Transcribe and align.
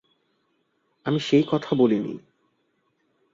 আমি 1.05 1.19
সেই 1.19 1.43
কথা 1.51 1.71
বলিনি। 1.75 2.13